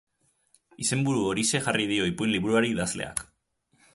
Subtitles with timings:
[0.85, 3.25] Izenburu horixe jarri dio ipuin liburuari idazleak.